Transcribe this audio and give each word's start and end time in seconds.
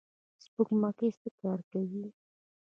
سپوږمکۍ 0.43 1.09
څه 1.19 1.29
کار 1.41 1.59
کوي؟ 1.71 2.05